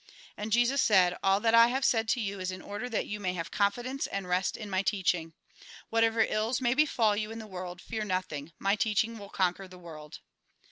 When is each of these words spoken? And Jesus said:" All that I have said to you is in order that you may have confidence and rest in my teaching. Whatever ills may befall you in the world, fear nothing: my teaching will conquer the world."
And 0.35 0.51
Jesus 0.51 0.81
said:" 0.81 1.15
All 1.23 1.39
that 1.41 1.53
I 1.53 1.67
have 1.67 1.85
said 1.85 2.07
to 2.09 2.19
you 2.19 2.39
is 2.39 2.49
in 2.49 2.63
order 2.63 2.89
that 2.89 3.05
you 3.05 3.19
may 3.19 3.33
have 3.35 3.51
confidence 3.51 4.07
and 4.07 4.27
rest 4.27 4.57
in 4.57 4.67
my 4.67 4.81
teaching. 4.81 5.33
Whatever 5.91 6.21
ills 6.21 6.59
may 6.59 6.73
befall 6.73 7.15
you 7.15 7.29
in 7.29 7.37
the 7.37 7.45
world, 7.45 7.79
fear 7.79 8.03
nothing: 8.03 8.51
my 8.57 8.75
teaching 8.75 9.19
will 9.19 9.29
conquer 9.29 9.67
the 9.67 9.77
world." 9.77 10.17